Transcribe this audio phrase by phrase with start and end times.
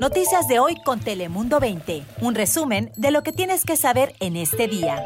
[0.00, 2.02] Noticias de hoy con Telemundo 20.
[2.20, 5.02] Un resumen de lo que tienes que saber en este día.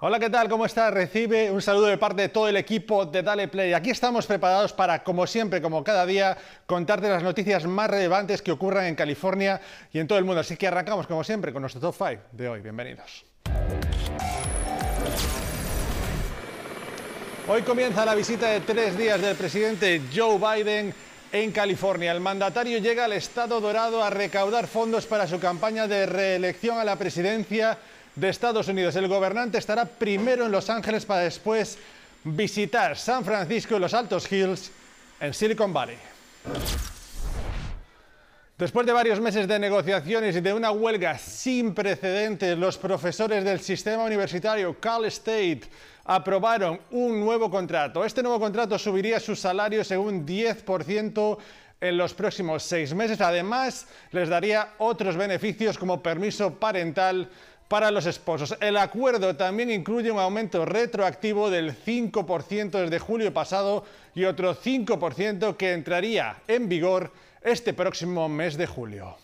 [0.00, 0.48] Hola, ¿qué tal?
[0.48, 0.90] ¿Cómo está?
[0.90, 3.72] Recibe un saludo de parte de todo el equipo de Dale Play.
[3.72, 6.36] Aquí estamos preparados para, como siempre, como cada día,
[6.66, 9.60] contarte las noticias más relevantes que ocurran en California
[9.92, 10.40] y en todo el mundo.
[10.40, 12.60] Así que arrancamos, como siempre, con nuestro top 5 de hoy.
[12.60, 13.24] Bienvenidos.
[17.46, 20.94] Hoy comienza la visita de tres días del presidente Joe Biden
[21.30, 22.10] en California.
[22.10, 26.84] El mandatario llega al Estado Dorado a recaudar fondos para su campaña de reelección a
[26.84, 27.76] la presidencia
[28.16, 28.96] de Estados Unidos.
[28.96, 31.76] El gobernante estará primero en Los Ángeles para después
[32.24, 34.70] visitar San Francisco y los Altos Hills
[35.20, 35.98] en Silicon Valley.
[38.64, 43.60] Después de varios meses de negociaciones y de una huelga sin precedentes, los profesores del
[43.60, 45.64] sistema universitario Cal State
[46.06, 48.06] aprobaron un nuevo contrato.
[48.06, 51.38] Este nuevo contrato subiría su salario según 10%
[51.78, 53.20] en los próximos seis meses.
[53.20, 57.28] Además, les daría otros beneficios como permiso parental
[57.68, 58.56] para los esposos.
[58.62, 65.54] El acuerdo también incluye un aumento retroactivo del 5% desde julio pasado y otro 5%
[65.58, 67.12] que entraría en vigor
[67.44, 69.16] este próximo mes de julio.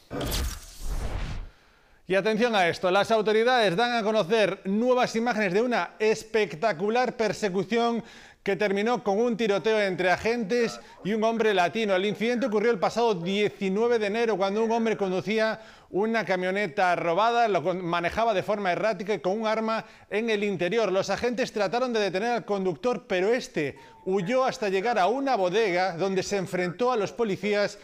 [2.07, 8.05] Y atención a esto, las autoridades dan a conocer nuevas imágenes de una espectacular persecución
[8.43, 11.95] que terminó con un tiroteo entre agentes y un hombre latino.
[11.95, 17.49] El incidente ocurrió el pasado 19 de enero cuando un hombre conducía una camioneta robada,
[17.49, 20.91] lo manejaba de forma errática y con un arma en el interior.
[20.91, 25.97] Los agentes trataron de detener al conductor, pero este huyó hasta llegar a una bodega
[25.97, 27.79] donde se enfrentó a los policías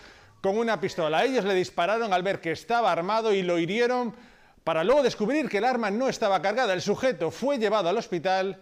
[0.46, 1.24] con una pistola.
[1.24, 4.14] Ellos le dispararon al ver que estaba armado y lo hirieron
[4.62, 6.72] para luego descubrir que el arma no estaba cargada.
[6.72, 8.56] El sujeto fue llevado al hospital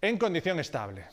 [0.00, 1.06] en condición estable.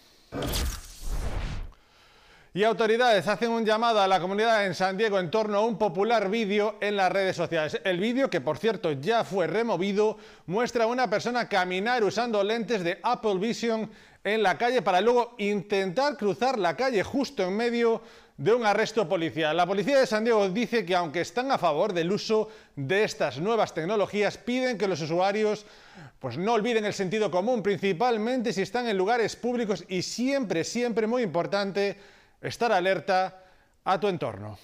[2.53, 5.79] Y autoridades hacen un llamado a la comunidad en San Diego en torno a un
[5.79, 7.81] popular vídeo en las redes sociales.
[7.83, 12.83] El vídeo, que por cierto ya fue removido, muestra a una persona caminar usando lentes
[12.83, 13.89] de Apple Vision
[14.23, 18.03] en la calle para luego intentar cruzar la calle justo en medio
[18.41, 19.55] de un arresto policial.
[19.55, 23.37] La policía de San Diego dice que aunque están a favor del uso de estas
[23.37, 25.67] nuevas tecnologías, piden que los usuarios
[26.17, 31.05] pues no olviden el sentido común, principalmente si están en lugares públicos y siempre, siempre
[31.05, 31.97] muy importante,
[32.41, 33.43] estar alerta
[33.83, 34.57] a tu entorno.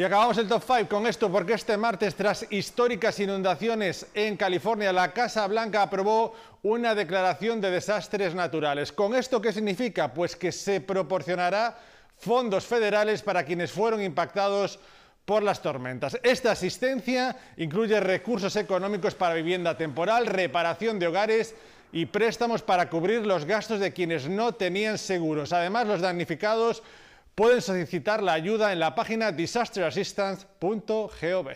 [0.00, 4.94] Y acabamos el top 5 con esto porque este martes, tras históricas inundaciones en California,
[4.94, 8.92] la Casa Blanca aprobó una declaración de desastres naturales.
[8.92, 10.14] ¿Con esto qué significa?
[10.14, 11.76] Pues que se proporcionará
[12.16, 14.78] fondos federales para quienes fueron impactados
[15.26, 16.18] por las tormentas.
[16.22, 21.54] Esta asistencia incluye recursos económicos para vivienda temporal, reparación de hogares
[21.92, 25.52] y préstamos para cubrir los gastos de quienes no tenían seguros.
[25.52, 26.82] Además, los damnificados
[27.40, 31.48] pueden solicitar la ayuda en la página disasterassistance.gov.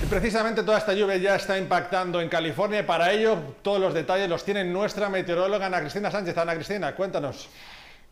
[0.00, 3.92] Y precisamente toda esta lluvia ya está impactando en California y para ello todos los
[3.92, 6.38] detalles los tiene nuestra meteoróloga Ana Cristina Sánchez.
[6.38, 7.48] Ana Cristina, cuéntanos.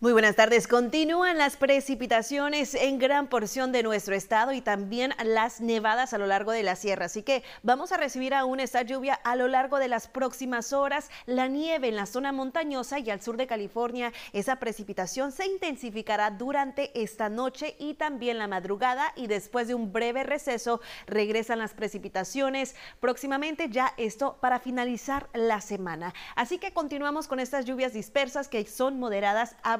[0.02, 0.66] Muy buenas tardes.
[0.66, 6.26] Continúan las precipitaciones en gran porción de nuestro estado y también las nevadas a lo
[6.26, 7.04] largo de la sierra.
[7.04, 11.10] Así que vamos a recibir aún esta lluvia a lo largo de las próximas horas.
[11.26, 16.30] La nieve en la zona montañosa y al sur de California, esa precipitación se intensificará
[16.30, 21.74] durante esta noche y también la madrugada y después de un breve receso regresan las
[21.74, 26.14] precipitaciones próximamente ya esto para finalizar la semana.
[26.36, 29.76] Así que continuamos con estas lluvias dispersas que son moderadas a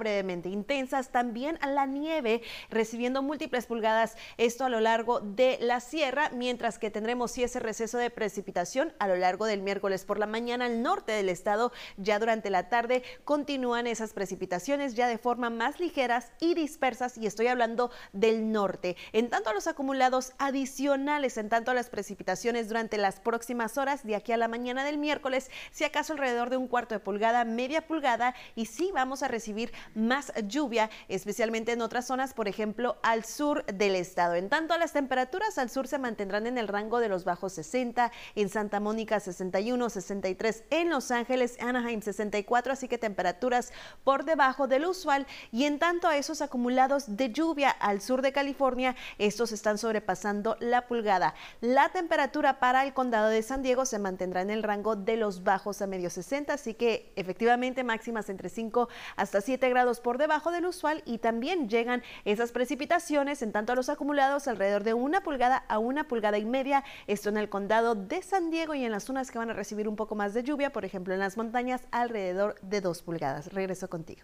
[0.49, 1.11] intensas.
[1.11, 6.91] También la nieve recibiendo múltiples pulgadas, esto a lo largo de la sierra, mientras que
[6.91, 10.83] tendremos sí ese receso de precipitación a lo largo del miércoles por la mañana al
[10.83, 11.73] norte del estado.
[11.97, 17.27] Ya durante la tarde continúan esas precipitaciones ya de forma más ligeras y dispersas y
[17.27, 18.97] estoy hablando del norte.
[19.13, 24.05] En tanto a los acumulados adicionales, en tanto a las precipitaciones durante las próximas horas
[24.05, 27.45] de aquí a la mañana del miércoles, si acaso alrededor de un cuarto de pulgada,
[27.45, 32.97] media pulgada y sí vamos a recibir más lluvia, especialmente en otras zonas, por ejemplo,
[33.03, 34.35] al sur del estado.
[34.35, 38.11] En tanto, las temperaturas al sur se mantendrán en el rango de los bajos 60,
[38.35, 43.73] en Santa Mónica 61, 63, en Los Ángeles, Anaheim 64, así que temperaturas
[44.05, 45.27] por debajo del usual.
[45.53, 50.57] Y en tanto a esos acumulados de lluvia al sur de California, estos están sobrepasando
[50.61, 51.35] la pulgada.
[51.61, 55.43] La temperatura para el condado de San Diego se mantendrá en el rango de los
[55.45, 60.53] bajos a medio 60, así que efectivamente máximas entre 5 hasta 7 grados por debajo
[60.53, 65.25] del usual y también llegan esas precipitaciones en tanto a los acumulados alrededor de una
[65.25, 66.85] pulgada a una pulgada y media.
[67.09, 69.89] Esto en el condado de San Diego y en las zonas que van a recibir
[69.89, 73.53] un poco más de lluvia, por ejemplo en las montañas alrededor de dos pulgadas.
[73.53, 74.23] Regreso contigo.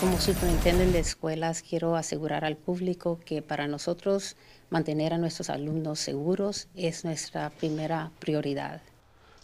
[0.00, 4.36] Como superintendente de escuelas, quiero asegurar al público que para nosotros
[4.68, 8.82] mantener a nuestros alumnos seguros es nuestra primera prioridad.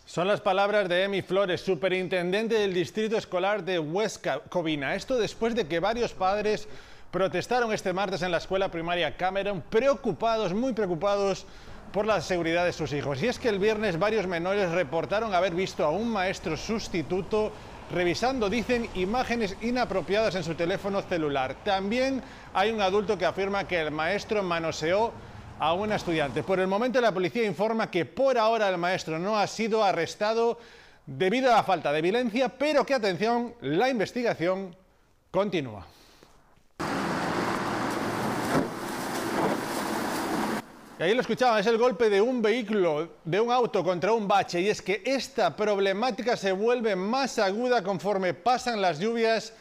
[0.04, 4.94] Son las palabras de Emi Flores, superintendente del Distrito Escolar de West Covina.
[4.94, 6.68] Esto después de que varios padres
[7.10, 11.46] protestaron este martes en la escuela primaria Cameron, preocupados, muy preocupados
[11.92, 13.22] por la seguridad de sus hijos.
[13.22, 17.52] Y es que el viernes varios menores reportaron haber visto a un maestro sustituto
[17.90, 21.56] revisando, dicen, imágenes inapropiadas en su teléfono celular.
[21.64, 22.22] También
[22.52, 25.12] hay un adulto que afirma que el maestro manoseó
[25.62, 26.42] a una estudiante.
[26.42, 30.58] Por el momento la policía informa que por ahora el maestro no ha sido arrestado
[31.06, 34.74] debido a la falta de violencia, pero que atención, la investigación
[35.30, 35.86] continúa.
[40.98, 44.26] Y ahí lo escuchaba, es el golpe de un vehículo, de un auto contra un
[44.26, 44.60] bache.
[44.60, 49.52] Y es que esta problemática se vuelve más aguda conforme pasan las lluvias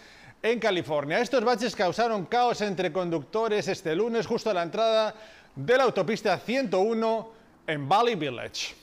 [0.41, 1.19] en California.
[1.19, 5.13] Estos baches causaron caos entre conductores este lunes justo a la entrada
[5.55, 7.31] de la autopista 101
[7.67, 8.75] en Valley Village.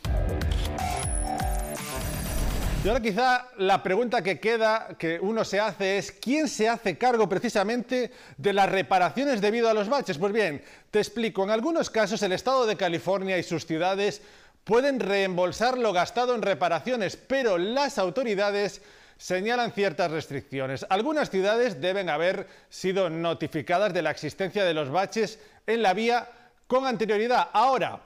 [2.85, 6.97] Y ahora quizá la pregunta que queda, que uno se hace es, ¿quién se hace
[6.97, 10.17] cargo precisamente de las reparaciones debido a los baches?
[10.17, 14.23] Pues bien, te explico, en algunos casos el Estado de California y sus ciudades
[14.63, 18.81] pueden reembolsar lo gastado en reparaciones, pero las autoridades
[19.17, 20.87] señalan ciertas restricciones.
[20.89, 26.29] Algunas ciudades deben haber sido notificadas de la existencia de los baches en la vía
[26.69, 27.49] con anterioridad.
[27.53, 28.01] Ahora,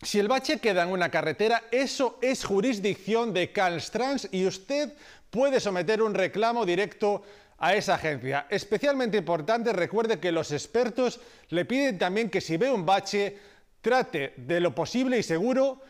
[0.00, 4.92] si el bache queda en una carretera, eso es jurisdicción de Caltrans y usted
[5.30, 7.22] puede someter un reclamo directo
[7.58, 8.46] a esa agencia.
[8.50, 11.18] Especialmente importante, recuerde que los expertos
[11.48, 13.38] le piden también que si ve un bache,
[13.80, 15.80] trate de lo posible y seguro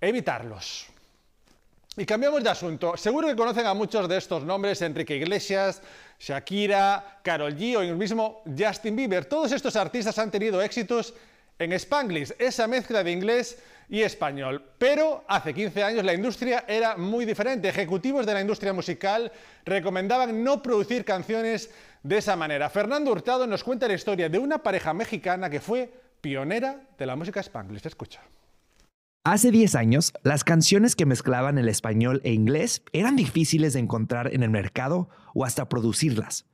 [0.00, 0.86] evitarlos.
[1.96, 2.96] Y cambiamos de asunto.
[2.96, 5.80] Seguro que conocen a muchos de estos nombres, Enrique Iglesias,
[6.18, 9.24] Shakira, Carol G o el mismo Justin Bieber.
[9.24, 11.14] Todos estos artistas han tenido éxitos
[11.58, 13.58] en Spanglish, esa mezcla de inglés
[13.88, 14.64] y español.
[14.78, 17.68] Pero hace 15 años la industria era muy diferente.
[17.68, 19.30] Ejecutivos de la industria musical
[19.64, 21.70] recomendaban no producir canciones
[22.02, 22.70] de esa manera.
[22.70, 27.16] Fernando Hurtado nos cuenta la historia de una pareja mexicana que fue pionera de la
[27.16, 27.86] música Spanglish.
[27.86, 28.20] Escucha.
[29.26, 34.34] Hace 10 años, las canciones que mezclaban el español e inglés eran difíciles de encontrar
[34.34, 36.44] en el mercado o hasta producirlas.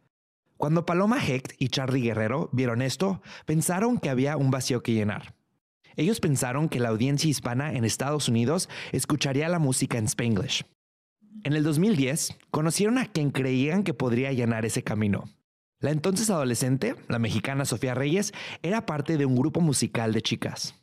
[0.61, 5.35] Cuando Paloma Hecht y Charlie Guerrero vieron esto, pensaron que había un vacío que llenar.
[5.97, 10.67] Ellos pensaron que la audiencia hispana en Estados Unidos escucharía la música en Spanglish.
[11.45, 15.25] En el 2010, conocieron a quien creían que podría llenar ese camino.
[15.79, 20.75] La entonces adolescente, la mexicana Sofía Reyes, era parte de un grupo musical de chicas.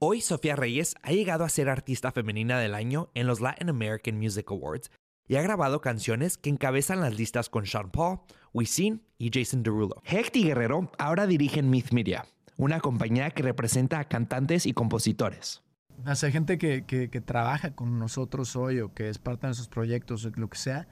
[0.00, 4.18] Hoy Sofía Reyes ha llegado a ser artista femenina del año en los Latin American
[4.18, 4.90] Music Awards
[5.26, 8.20] y ha grabado canciones que encabezan las listas con Sean Paul,
[8.52, 10.02] Wisin y Jason Derulo.
[10.04, 12.26] Hecht y Guerrero ahora dirigen Myth Media,
[12.56, 15.62] una compañía que representa a cantantes y compositores.
[16.04, 20.48] Hay gente que, trabaja con nosotros hoy o que es parte de nuestros proyectos, lo
[20.48, 20.88] que sea,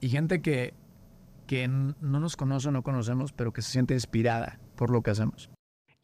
[0.00, 0.74] y gente que,
[1.46, 5.10] que no nos conoce o no conocemos, pero que se siente inspirada por lo que
[5.10, 5.50] hacemos.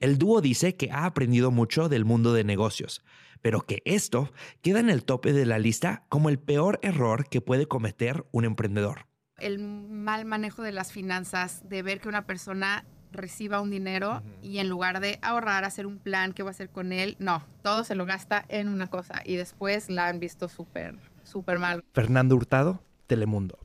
[0.01, 3.05] El dúo dice que ha aprendido mucho del mundo de negocios,
[3.43, 4.31] pero que esto
[4.63, 8.45] queda en el tope de la lista como el peor error que puede cometer un
[8.45, 9.07] emprendedor.
[9.39, 14.59] El mal manejo de las finanzas, de ver que una persona reciba un dinero y
[14.59, 17.85] en lugar de ahorrar, hacer un plan, qué va a hacer con él, no, todo
[17.85, 21.83] se lo gasta en una cosa y después la han visto súper, súper mal.
[21.93, 23.59] Fernando Hurtado, Telemundo.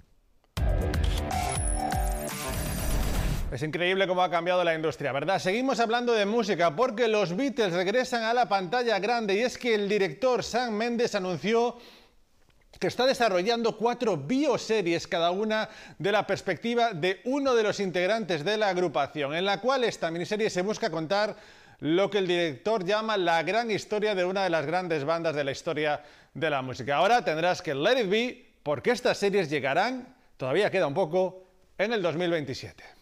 [3.56, 5.40] Es increíble cómo ha cambiado la industria, ¿verdad?
[5.40, 9.74] Seguimos hablando de música porque los Beatles regresan a la pantalla grande y es que
[9.74, 11.78] el director Sam Mendes anunció
[12.78, 18.44] que está desarrollando cuatro bioseries, cada una de la perspectiva de uno de los integrantes
[18.44, 21.38] de la agrupación, en la cual esta miniserie se busca contar
[21.80, 25.46] lo que el director llama la gran historia de una de las grandes bandas de
[25.46, 26.98] la historia de la música.
[26.98, 31.46] Ahora tendrás que let it be, porque estas series llegarán, todavía queda un poco,
[31.78, 32.95] en el 2027.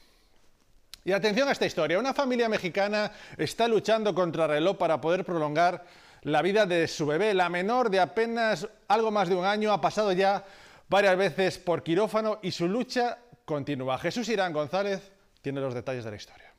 [1.06, 2.00] Y atención a esta historia.
[2.00, 5.86] Una familia mexicana está luchando contra reloj para poder prolongar
[6.22, 7.34] la vida de su bebé.
[7.34, 10.46] La menor de apenas algo más de un año ha pasado ya
[10.88, 13.98] varias veces por quirófano y su lucha continúa.
[13.98, 16.54] Jesús Irán González tiene los detalles de la historia.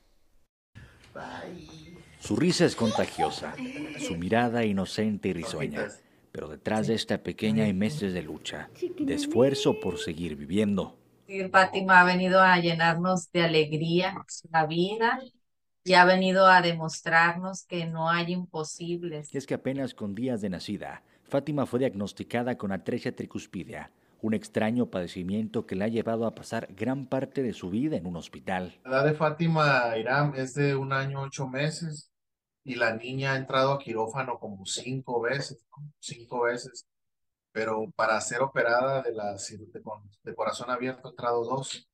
[2.20, 3.54] Su risa es contagiosa,
[3.98, 5.88] su mirada inocente y risueña.
[6.32, 10.98] Pero detrás de esta pequeña hay meses de lucha, de esfuerzo por seguir viviendo.
[11.50, 14.14] Fátima ha venido a llenarnos de alegría
[14.50, 15.20] la vida
[15.84, 19.34] y ha venido a demostrarnos que no hay imposibles.
[19.34, 23.90] es que apenas con días de nacida, Fátima fue diagnosticada con atresia tricuspidia,
[24.22, 28.06] un extraño padecimiento que la ha llevado a pasar gran parte de su vida en
[28.06, 28.80] un hospital.
[28.84, 32.10] La edad de Fátima Irán es de un año ocho meses
[32.64, 35.66] y la niña ha entrado a quirófano como cinco veces,
[36.00, 36.86] cinco veces,
[37.54, 41.88] pero para ser operada de, la, de, corazón abierto entrado dos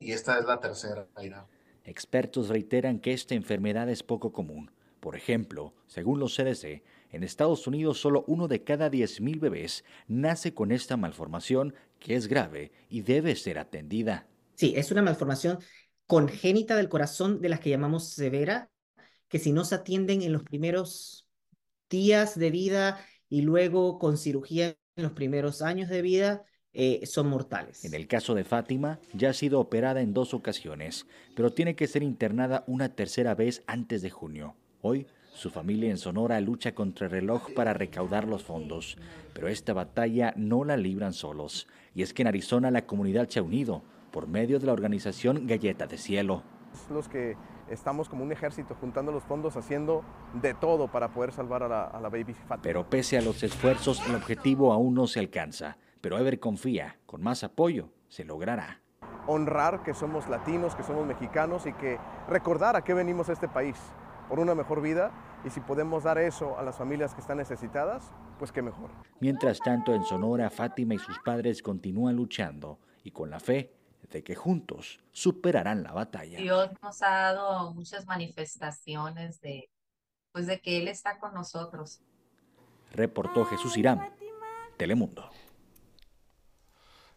[0.00, 1.46] y esta es la tercera, Irán.
[1.84, 4.72] Expertos reiteran que esta enfermedad es poco común.
[4.98, 10.52] Por ejemplo, según los CDC, en Estados Unidos solo uno de cada 10.000 bebés nace
[10.52, 14.26] con esta malformación que es grave y debe ser atendida.
[14.56, 15.60] Sí, es una malformación
[16.08, 18.68] congénita del corazón de las que llamamos severa,
[19.28, 21.28] que si no se atienden en los primeros
[21.88, 27.84] días de vida y luego con cirugía los primeros años de vida, eh, son mortales.
[27.84, 31.86] En el caso de Fátima, ya ha sido operada en dos ocasiones, pero tiene que
[31.86, 34.56] ser internada una tercera vez antes de junio.
[34.82, 38.96] Hoy, su familia en Sonora lucha contra el reloj para recaudar los fondos,
[39.32, 41.66] pero esta batalla no la libran solos.
[41.94, 43.82] Y es que en Arizona la comunidad se ha unido
[44.12, 46.42] por medio de la organización Galleta de Cielo.
[46.90, 47.36] Los que
[47.68, 50.04] estamos como un ejército juntando los fondos, haciendo
[50.34, 52.62] de todo para poder salvar a la, a la baby Fátima.
[52.62, 57.22] Pero pese a los esfuerzos, el objetivo aún no se alcanza pero Ever confía, con
[57.22, 58.82] más apoyo se logrará.
[59.26, 63.48] Honrar que somos latinos, que somos mexicanos y que recordar a qué venimos a este
[63.48, 63.74] país,
[64.28, 65.12] por una mejor vida,
[65.46, 68.90] y si podemos dar eso a las familias que están necesitadas, pues qué mejor.
[69.20, 73.72] Mientras tanto, en Sonora, Fátima y sus padres continúan luchando y con la fe
[74.10, 76.38] de que juntos superarán la batalla.
[76.38, 79.70] Dios nos ha dado muchas manifestaciones de,
[80.32, 82.00] pues de que Él está con nosotros.
[82.92, 84.14] Reportó Jesús Irán,
[84.76, 85.30] Telemundo.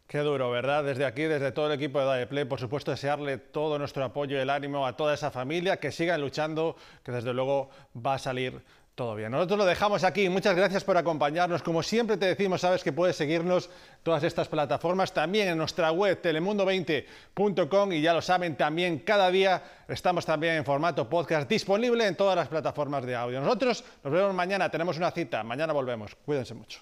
[0.07, 0.85] Qué duro, ¿verdad?
[0.85, 4.39] Desde aquí, desde todo el equipo de Daeplay, por supuesto, desearle todo nuestro apoyo y
[4.39, 8.63] el ánimo a toda esa familia, que sigan luchando, que desde luego va a salir
[8.97, 9.31] todo bien.
[9.31, 10.27] Nosotros lo dejamos aquí.
[10.27, 11.61] Muchas gracias por acompañarnos.
[11.61, 13.69] Como siempre te decimos, sabes que puedes seguirnos
[14.01, 19.61] todas estas plataformas, también en nuestra web telemundo20.com y ya lo saben, también cada día
[19.87, 23.39] estamos también en formato podcast disponible en todas las plataformas de audio.
[23.39, 26.15] Nosotros nos vemos mañana, tenemos una cita, mañana volvemos.
[26.25, 26.81] Cuídense mucho.